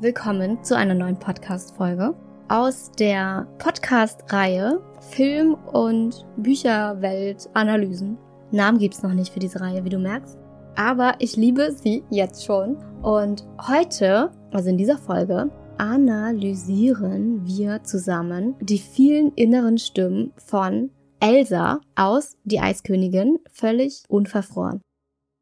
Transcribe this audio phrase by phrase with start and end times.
[0.00, 2.14] willkommen zu einer neuen Podcast-Folge
[2.48, 4.80] aus der Podcast-Reihe
[5.10, 8.16] Film- und Bücherwelt-Analysen.
[8.50, 10.38] Namen gibt's noch nicht für diese Reihe, wie du merkst.
[10.74, 12.76] Aber ich liebe sie jetzt schon.
[13.02, 20.90] Und heute, also in dieser Folge, analysieren wir zusammen die vielen inneren Stimmen von
[21.20, 24.80] Elsa aus Die Eiskönigin völlig unverfroren.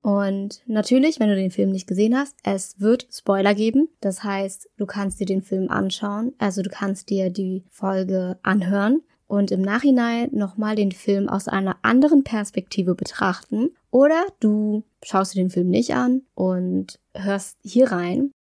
[0.09, 3.91] Und natürlich, wenn du den Film nicht gesehen hast, es wird Spoiler geben.
[4.01, 9.03] Das heißt, du kannst dir den Film anschauen, also du kannst dir die Folge anhören
[9.27, 13.73] und im Nachhinein nochmal den Film aus einer anderen Perspektive betrachten.
[13.91, 18.31] Oder du schaust dir den Film nicht an und hörst hier rein.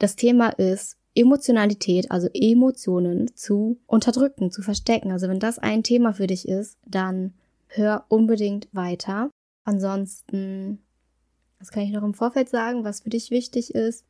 [0.00, 5.12] Das Thema ist Emotionalität, also Emotionen zu unterdrücken, zu verstecken.
[5.12, 7.32] Also wenn das ein Thema für dich ist, dann
[7.68, 9.30] hör unbedingt weiter.
[9.64, 10.80] Ansonsten
[11.62, 14.04] das kann ich noch im Vorfeld sagen, was für dich wichtig ist.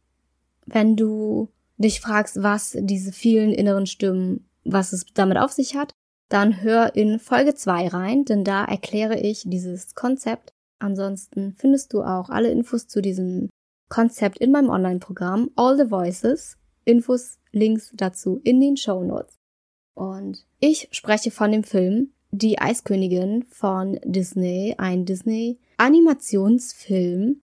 [0.65, 5.93] Wenn du dich fragst, was diese vielen inneren Stimmen, was es damit auf sich hat,
[6.31, 10.55] dann hör in Folge 2 rein, denn da erkläre ich dieses Konzept.
[10.79, 13.51] Ansonsten findest du auch alle Infos zu diesem
[13.91, 16.57] Konzept in meinem Online-Programm All the Voices.
[16.87, 19.37] Infos, Links dazu in den Show Notes.
[19.93, 27.43] Und ich spreche von dem Film Die Eiskönigin von Disney, ein Disney Animationsfilm.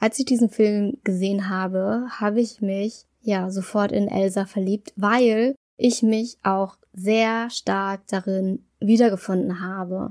[0.00, 5.54] Als ich diesen Film gesehen habe, habe ich mich ja sofort in Elsa verliebt, weil
[5.78, 10.10] ich mich auch sehr stark darin wiedergefunden habe.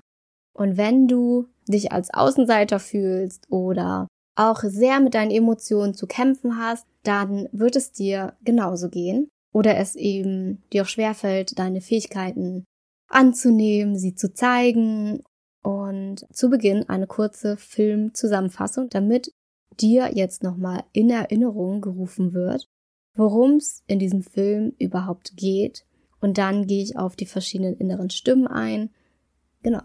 [0.54, 6.58] Und wenn du dich als Außenseiter fühlst oder auch sehr mit deinen Emotionen zu kämpfen
[6.58, 9.28] hast, dann wird es dir genauso gehen.
[9.54, 12.64] Oder es eben dir auch schwerfällt, deine Fähigkeiten
[13.14, 15.24] anzunehmen, sie zu zeigen
[15.62, 19.34] und zu Beginn eine kurze Filmzusammenfassung, damit
[19.80, 22.70] dir jetzt nochmal in Erinnerung gerufen wird,
[23.16, 25.86] worum es in diesem Film überhaupt geht.
[26.20, 28.92] Und dann gehe ich auf die verschiedenen inneren Stimmen ein.
[29.62, 29.82] Genau.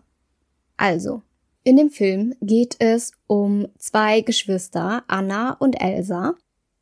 [0.76, 1.22] Also,
[1.64, 6.34] in dem Film geht es um zwei Geschwister, Anna und Elsa.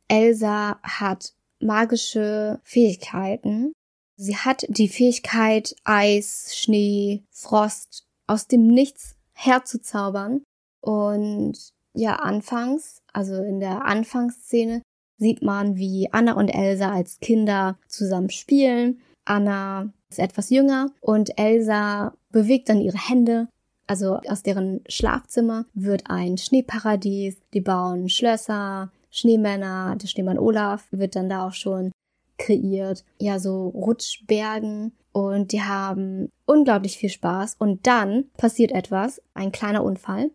[0.07, 3.73] Elsa hat magische Fähigkeiten.
[4.19, 10.41] Sie hat die Fähigkeit, Eis, Schnee, Frost aus dem Nichts herzuzaubern.
[10.81, 11.53] Und
[11.93, 14.81] ja, anfangs, also in der Anfangsszene,
[15.17, 19.01] sieht man, wie Anna und Elsa als Kinder zusammen spielen.
[19.25, 23.47] Anna ist etwas jünger und Elsa bewegt dann ihre Hände.
[23.85, 27.37] Also aus deren Schlafzimmer wird ein Schneeparadies.
[27.53, 29.95] Die bauen Schlösser, Schneemänner.
[29.95, 31.91] Der Schneemann Olaf wird dann da auch schon
[32.37, 33.03] kreiert.
[33.19, 37.55] Ja, so Rutschbergen und die haben unglaublich viel Spaß.
[37.57, 40.31] Und dann passiert etwas, ein kleiner Unfall.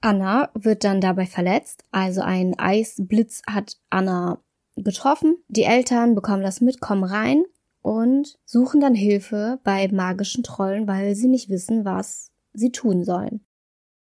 [0.00, 4.40] Anna wird dann dabei verletzt, also ein Eisblitz hat Anna
[4.76, 5.36] getroffen.
[5.48, 7.44] Die Eltern bekommen das mit, kommen rein
[7.82, 13.44] und suchen dann Hilfe bei magischen Trollen, weil sie nicht wissen, was sie tun sollen.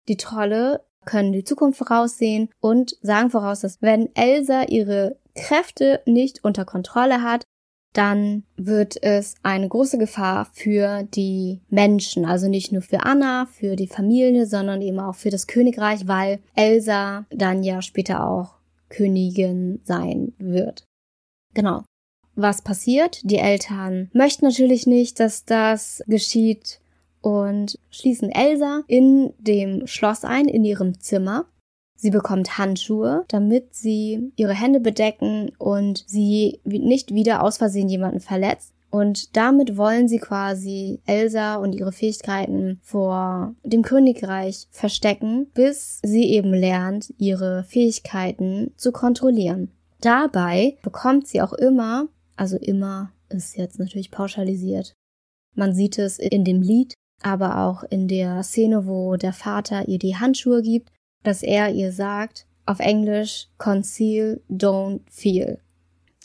[0.09, 6.45] Die Trolle können die Zukunft voraussehen und sagen voraus, dass wenn Elsa ihre Kräfte nicht
[6.45, 7.45] unter Kontrolle hat,
[7.97, 13.75] dann wird es eine große Gefahr für die Menschen, also nicht nur für Anna, für
[13.75, 18.57] die Familie, sondern eben auch für das Königreich, weil Elsa dann ja später auch
[18.91, 20.85] Königin sein wird.
[21.55, 21.85] Genau.
[22.35, 23.21] Was passiert?
[23.25, 26.81] Die Eltern möchten natürlich nicht, dass das geschieht
[27.23, 31.47] und schließen Elsa in dem Schloss ein, in ihrem Zimmer
[31.97, 38.21] Sie bekommt Handschuhe, damit sie ihre Hände bedecken und sie nicht wieder aus Versehen jemanden
[38.21, 38.73] verletzt.
[38.91, 46.31] Und damit wollen sie quasi Elsa und ihre Fähigkeiten vor dem Königreich verstecken, bis sie
[46.31, 49.71] eben lernt, ihre Fähigkeiten zu kontrollieren.
[50.01, 54.95] Dabei bekommt sie auch immer, also immer ist jetzt natürlich pauschalisiert.
[55.55, 59.99] Man sieht es in dem Lied, aber auch in der Szene, wo der Vater ihr
[59.99, 60.91] die Handschuhe gibt,
[61.23, 65.61] dass er ihr sagt, auf Englisch, conceal, don't feel.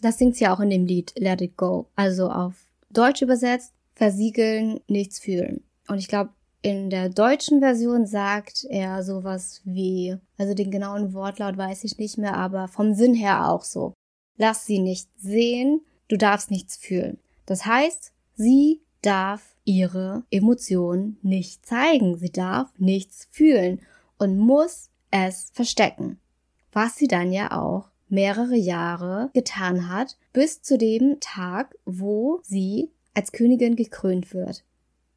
[0.01, 1.88] Das singt sie auch in dem Lied Let It Go.
[1.95, 2.55] Also auf
[2.89, 5.63] Deutsch übersetzt, versiegeln, nichts fühlen.
[5.88, 6.31] Und ich glaube,
[6.63, 12.17] in der deutschen Version sagt er sowas wie, also den genauen Wortlaut weiß ich nicht
[12.17, 13.93] mehr, aber vom Sinn her auch so.
[14.38, 17.19] Lass sie nicht sehen, du darfst nichts fühlen.
[17.45, 23.81] Das heißt, sie darf ihre Emotionen nicht zeigen, sie darf nichts fühlen
[24.21, 26.19] und muss es verstecken.
[26.71, 32.91] Was sie dann ja auch mehrere Jahre getan hat, bis zu dem Tag, wo sie
[33.13, 34.63] als Königin gekrönt wird.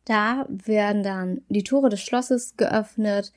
[0.05, 3.33] Da werden dann die Tore des Schlosses geöffnet,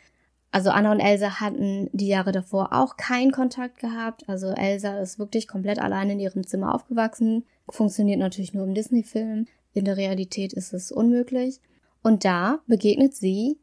[0.51, 4.27] Also Anna und Elsa hatten die Jahre davor auch keinen Kontakt gehabt.
[4.29, 7.43] Also Elsa ist wirklich komplett allein in ihrem Zimmer aufgewachsen.
[7.69, 9.47] Funktioniert natürlich nur im Disney-Film.
[9.73, 11.59] In der Realität ist es unmöglich.
[12.01, 13.59] Und da begegnet sie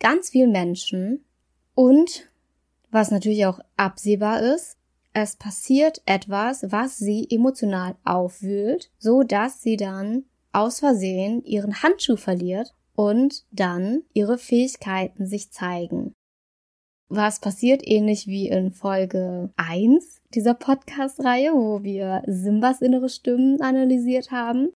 [0.00, 1.24] ganz vielen Menschen
[1.74, 2.28] und
[2.90, 4.76] was natürlich auch absehbar ist,
[5.12, 12.16] es passiert etwas, was sie emotional aufwühlt, so dass sie dann aus Versehen ihren Handschuh
[12.16, 16.14] verliert und dann ihre Fähigkeiten sich zeigen.
[17.08, 24.30] Was passiert ähnlich wie in Folge 1 dieser Podcast-Reihe, wo wir Simbas innere Stimmen analysiert
[24.30, 24.72] haben.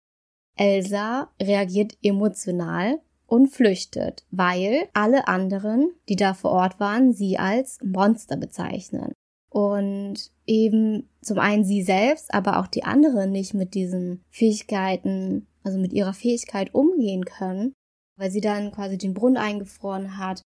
[0.57, 7.79] Elsa reagiert emotional und flüchtet, weil alle anderen, die da vor Ort waren, sie als
[7.85, 9.13] Monster bezeichnen.
[9.51, 15.79] Und eben zum einen sie selbst, aber auch die anderen nicht mit diesen Fähigkeiten, also
[15.79, 17.75] mit ihrer Fähigkeit umgehen können,
[18.17, 20.43] weil sie dann quasi den Brunnen eingefroren hat,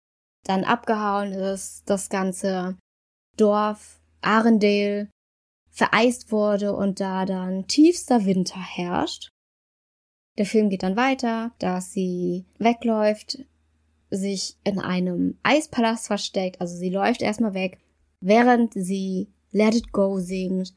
[0.45, 2.77] dann abgehauen ist, das ganze
[3.37, 5.09] Dorf Arendelle
[5.71, 9.31] vereist wurde und da dann tiefster Winter herrscht.
[10.41, 13.45] Der Film geht dann weiter, dass sie wegläuft,
[14.09, 17.77] sich in einem Eispalast versteckt, also sie läuft erstmal weg,
[18.23, 20.73] während sie Let It Go singt,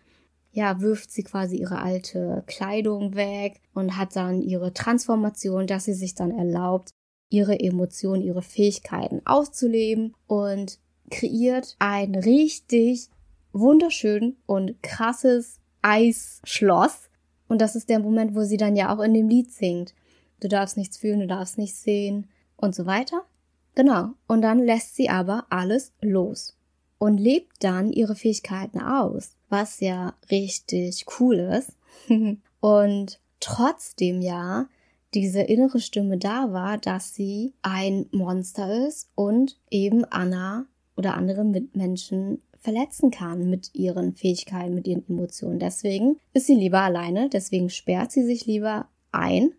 [0.52, 5.94] ja, wirft sie quasi ihre alte Kleidung weg und hat dann ihre Transformation, dass sie
[5.94, 6.90] sich dann erlaubt,
[7.30, 10.78] ihre Emotionen, ihre Fähigkeiten auszuleben und
[11.10, 13.08] kreiert ein richtig
[13.54, 17.10] wunderschön und krasses Eisschloss.
[17.54, 19.94] Und das ist der Moment, wo sie dann ja auch in dem Lied singt.
[20.40, 22.26] Du darfst nichts fühlen, du darfst nichts sehen
[22.58, 23.28] und so weiter.
[23.76, 24.14] Genau.
[24.28, 26.58] Und dann lässt sie aber alles los
[26.98, 31.74] und lebt dann ihre Fähigkeiten aus, was ja richtig cool ist.
[32.60, 34.66] und trotzdem ja
[35.14, 40.66] diese innere Stimme da war, dass sie ein Monster ist und eben Anna
[40.98, 45.60] oder andere Mitmenschen verletzen kann mit ihren Fähigkeiten, mit ihren Emotionen.
[45.60, 49.52] Deswegen ist sie lieber alleine, deswegen sperrt sie sich lieber ein,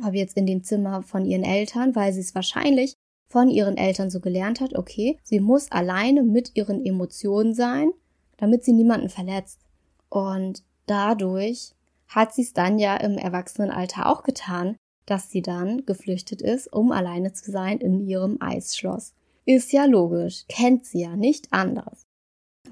[0.00, 2.94] aber jetzt in dem Zimmer von ihren Eltern, weil sie es wahrscheinlich
[3.28, 7.90] von ihren Eltern so gelernt hat, okay, sie muss alleine mit ihren Emotionen sein,
[8.36, 9.60] damit sie niemanden verletzt.
[10.08, 11.72] Und dadurch
[12.06, 14.76] hat sie es dann ja im Erwachsenenalter auch getan,
[15.06, 19.14] dass sie dann geflüchtet ist, um alleine zu sein in ihrem Eisschloss.
[19.46, 22.06] Ist ja logisch, kennt sie ja nicht anders.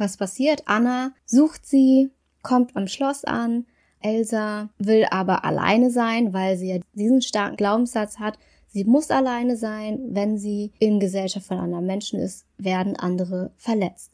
[0.00, 0.62] Was passiert?
[0.64, 2.08] Anna sucht sie,
[2.43, 3.67] kommt am Schloss an.
[4.00, 9.58] Elsa will aber alleine sein, weil sie ja diesen starken Glaubenssatz hat, sie muss alleine
[9.58, 10.00] sein.
[10.08, 14.11] Wenn sie in Gesellschaft von anderen Menschen ist, werden andere verletzt.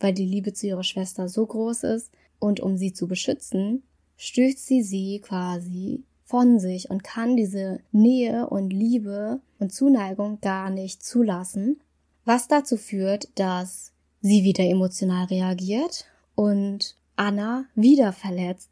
[0.00, 2.10] Weil die Liebe zu ihrer Schwester so groß ist
[2.40, 3.84] und um sie zu beschützen,
[4.16, 10.68] stößt sie sie quasi von sich und kann diese Nähe und Liebe und Zuneigung gar
[10.68, 11.80] nicht zulassen,
[12.24, 13.91] was dazu führt, dass
[14.22, 18.70] sie wieder emotional reagiert und Anna wieder verletzt.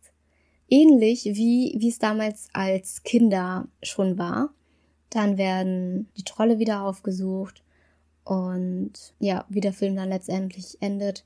[0.68, 4.50] Ähnlich wie, wie es damals als Kinder schon war.
[5.10, 7.64] Dann werden die Trolle wieder aufgesucht
[8.24, 11.24] und ja, wie der Film dann letztendlich endet,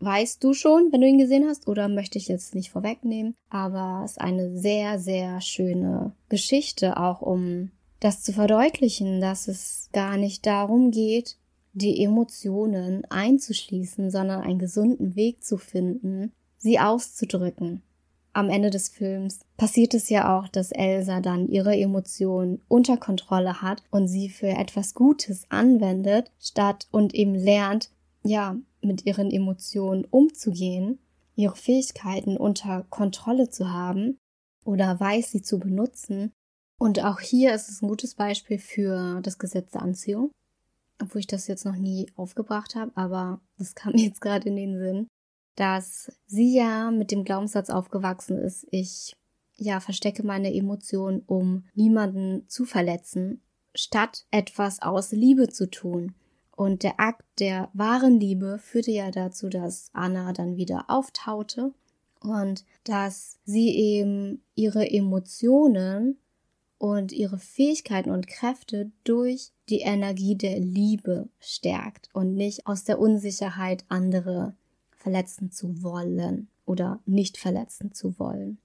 [0.00, 3.34] weißt du schon, wenn du ihn gesehen hast, oder möchte ich jetzt nicht vorwegnehmen.
[3.50, 9.90] Aber es ist eine sehr, sehr schöne Geschichte, auch um das zu verdeutlichen, dass es
[9.92, 11.36] gar nicht darum geht,
[11.76, 17.82] die Emotionen einzuschließen, sondern einen gesunden Weg zu finden, sie auszudrücken.
[18.32, 23.60] Am Ende des Films passiert es ja auch, dass Elsa dann ihre Emotionen unter Kontrolle
[23.62, 27.90] hat und sie für etwas Gutes anwendet, statt und eben lernt,
[28.24, 30.98] ja, mit ihren Emotionen umzugehen,
[31.34, 34.18] ihre Fähigkeiten unter Kontrolle zu haben
[34.64, 36.32] oder weiß, sie zu benutzen.
[36.78, 40.30] Und auch hier ist es ein gutes Beispiel für das Gesetz der Anziehung,
[41.00, 44.56] obwohl ich das jetzt noch nie aufgebracht habe, aber das kam mir jetzt gerade in
[44.56, 45.08] den Sinn,
[45.56, 49.16] dass sie ja mit dem Glaubenssatz aufgewachsen ist, ich
[49.56, 53.40] ja verstecke meine Emotionen, um niemanden zu verletzen,
[53.74, 56.14] statt etwas aus Liebe zu tun.
[56.54, 61.72] Und der Akt der wahren Liebe führte ja dazu, dass Anna dann wieder auftaute
[62.20, 66.18] und dass sie eben ihre Emotionen
[66.78, 72.98] und ihre Fähigkeiten und Kräfte durch die Energie der Liebe stärkt und nicht aus der
[72.98, 74.54] Unsicherheit andere
[74.96, 78.58] verletzen zu wollen oder nicht verletzen zu wollen.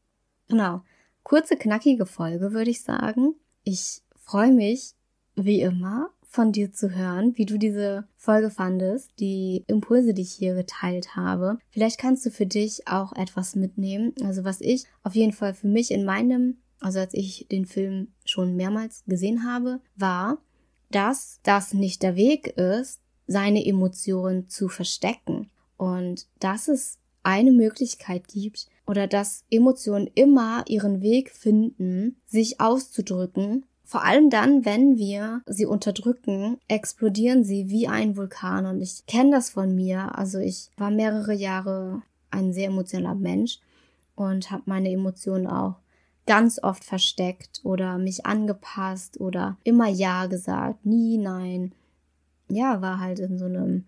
[0.48, 0.82] Genau.
[1.24, 3.36] Kurze, knackige Folge, würde ich sagen.
[3.64, 4.96] Ich freue mich,
[5.36, 10.32] wie immer, von dir zu hören, wie du diese Folge fandest, die Impulse, die ich
[10.32, 11.60] hier geteilt habe.
[11.70, 14.14] Vielleicht kannst du für dich auch etwas mitnehmen.
[14.24, 18.10] Also was ich auf jeden Fall für mich in meinem, also als ich den Film
[18.26, 20.40] schon mehrmals gesehen habe, war,
[20.90, 25.50] dass das nicht der Weg ist, seine Emotionen zu verstecken.
[25.78, 33.66] Und dass es eine Möglichkeit gibt oder dass Emotionen immer ihren Weg finden, sich auszudrücken.
[33.84, 38.66] Vor allem dann, wenn wir sie unterdrücken, explodieren sie wie ein Vulkan.
[38.66, 40.18] Und ich kenne das von mir.
[40.18, 43.60] Also ich war mehrere Jahre ein sehr emotionaler Mensch
[44.16, 45.76] und habe meine Emotionen auch
[46.26, 51.74] ganz oft versteckt oder mich angepasst oder immer Ja gesagt, nie Nein.
[52.50, 53.86] Ja, war halt in so einem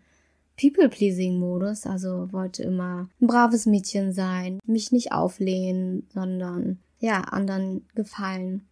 [0.57, 8.65] People-Pleasing-Modus, also wollte immer ein braves Mädchen sein, mich nicht auflehnen, sondern ja, anderen gefallen.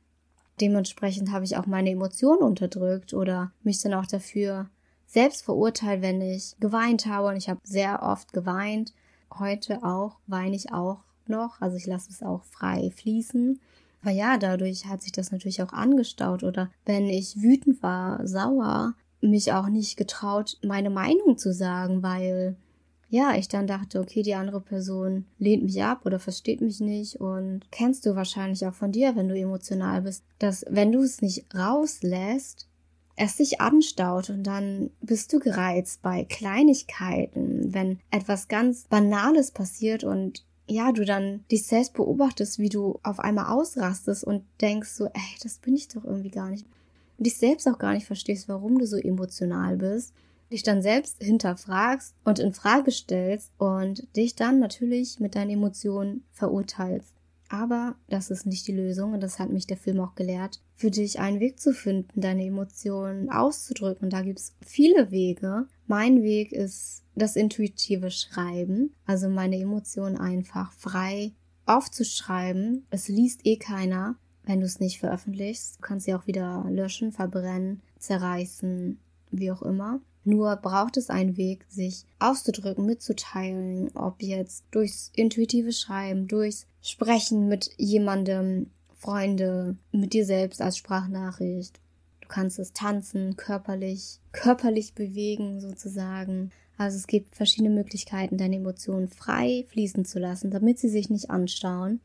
[0.61, 4.69] Dementsprechend habe ich auch meine Emotionen unterdrückt oder mich dann auch dafür
[5.07, 8.93] selbst verurteilt, wenn ich geweint habe und ich habe sehr oft geweint.
[9.37, 10.99] Heute auch weine ich auch
[11.31, 13.59] noch, also ich lasse es auch frei fließen.
[14.01, 16.43] Aber ja, dadurch hat sich das natürlich auch angestaut.
[16.43, 22.55] Oder wenn ich wütend war, sauer, mich auch nicht getraut, meine Meinung zu sagen, weil
[23.09, 27.17] ja, ich dann dachte, okay, die andere Person lehnt mich ab oder versteht mich nicht.
[27.17, 31.21] Und kennst du wahrscheinlich auch von dir, wenn du emotional bist, dass wenn du es
[31.21, 32.67] nicht rauslässt,
[33.17, 40.05] es sich anstaut und dann bist du gereizt bei Kleinigkeiten, wenn etwas ganz Banales passiert
[40.05, 45.05] und ja, du dann dich selbst beobachtest, wie du auf einmal ausrastest und denkst so,
[45.05, 46.65] ey, das bin ich doch irgendwie gar nicht.
[47.17, 50.13] Und dich selbst auch gar nicht verstehst, warum du so emotional bist,
[50.51, 56.23] dich dann selbst hinterfragst und in Frage stellst und dich dann natürlich mit deinen Emotionen
[56.31, 57.13] verurteilst.
[57.51, 60.89] Aber das ist nicht die Lösung und das hat mich der Film auch gelehrt, für
[60.89, 64.05] dich einen Weg zu finden, deine Emotionen auszudrücken.
[64.05, 65.67] Und da gibt es viele Wege.
[65.85, 71.33] Mein Weg ist das intuitive Schreiben, also meine Emotionen einfach frei
[71.65, 72.85] aufzuschreiben.
[72.89, 75.79] Es liest eh keiner, wenn du es nicht veröffentlichst.
[75.79, 78.97] Du kannst sie auch wieder löschen, verbrennen, zerreißen,
[79.31, 79.99] wie auch immer.
[80.23, 87.47] Nur braucht es einen Weg, sich auszudrücken, mitzuteilen, ob jetzt durchs intuitive Schreiben, durchs Sprechen
[87.47, 91.79] mit jemandem, Freunde, mit dir selbst als Sprachnachricht.
[92.21, 96.51] Du kannst es tanzen, körperlich, körperlich bewegen sozusagen.
[96.77, 101.31] Also es gibt verschiedene Möglichkeiten, deine Emotionen frei fließen zu lassen, damit sie sich nicht
[101.31, 101.99] anstauen.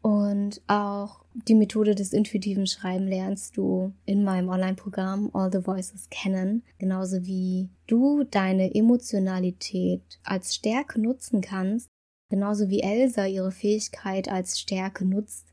[0.00, 6.08] Und auch die Methode des intuitiven Schreiben lernst du in meinem Online-Programm All the Voices
[6.10, 11.88] kennen, genauso wie du deine Emotionalität als Stärke nutzen kannst,
[12.30, 15.46] genauso wie Elsa ihre Fähigkeit als Stärke nutzt.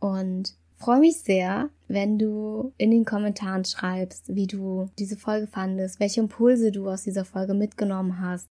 [0.00, 6.00] Und freue mich sehr, wenn du in den Kommentaren schreibst, wie du diese Folge fandest,
[6.00, 8.48] welche Impulse du aus dieser Folge mitgenommen hast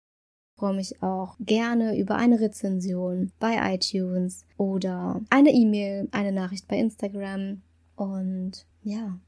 [0.56, 6.78] freue mich auch gerne über eine Rezension bei iTunes oder eine E-Mail, eine Nachricht bei
[6.78, 7.60] Instagram.
[7.96, 9.18] Und ja,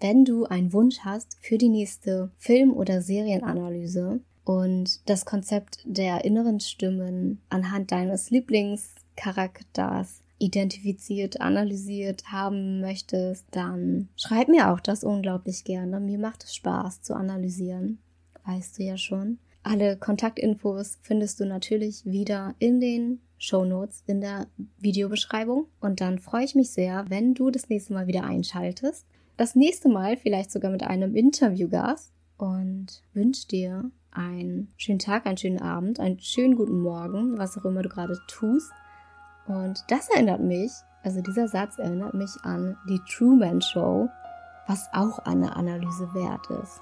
[0.00, 6.24] wenn du einen Wunsch hast für die nächste Film- oder Serienanalyse und das Konzept der
[6.24, 15.64] inneren Stimmen anhand deines Lieblingscharakters identifiziert, analysiert haben möchtest, dann schreib mir auch das unglaublich
[15.64, 16.00] gerne.
[16.00, 17.98] Mir macht es Spaß zu analysieren.
[18.44, 19.38] Weißt du ja schon.
[19.68, 24.46] Alle Kontaktinfos findest du natürlich wieder in den Show Notes in der
[24.78, 25.66] Videobeschreibung.
[25.78, 29.04] Und dann freue ich mich sehr, wenn du das nächste Mal wieder einschaltest.
[29.36, 32.14] Das nächste Mal vielleicht sogar mit einem Interviewgast.
[32.38, 37.66] Und wünsche dir einen schönen Tag, einen schönen Abend, einen schönen guten Morgen, was auch
[37.66, 38.70] immer du gerade tust.
[39.48, 40.70] Und das erinnert mich,
[41.02, 44.08] also dieser Satz erinnert mich an die Truman Show,
[44.66, 46.80] was auch eine Analyse wert ist.